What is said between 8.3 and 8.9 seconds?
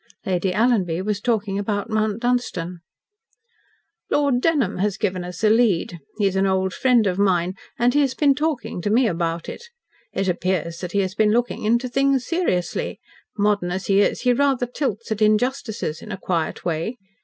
talking to